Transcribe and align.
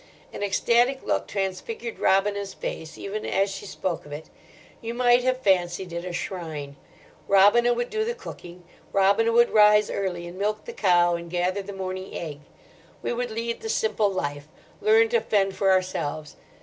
An 0.33 0.41
ecstatic 0.41 1.03
look 1.03 1.27
transfigured 1.27 1.99
Robina's 1.99 2.55
face 2.55 2.97
even 2.97 3.23
as 3.23 3.51
she 3.51 3.67
spoke 3.67 4.03
of 4.03 4.11
it. 4.11 4.31
You 4.81 4.95
might 4.95 5.23
have 5.23 5.37
fancied 5.41 5.93
it 5.93 6.03
a 6.05 6.11
shrine. 6.11 6.75
Robina 7.27 7.71
would 7.71 7.91
do 7.91 8.03
the 8.03 8.15
cooking. 8.15 8.63
Robina 8.91 9.31
would 9.31 9.51
rise 9.51 9.91
early 9.91 10.25
and 10.25 10.39
milk 10.39 10.65
the 10.65 10.73
cow, 10.73 11.13
and 11.13 11.29
gather 11.29 11.61
the 11.61 11.71
morning 11.71 12.15
egg. 12.17 12.39
We 13.03 13.13
would 13.13 13.29
lead 13.29 13.61
the 13.61 13.69
simple 13.69 14.09
life, 14.09 14.47
learn 14.81 15.09
to 15.09 15.21
fend 15.21 15.55
for 15.55 15.69
ourselves. 15.69 16.35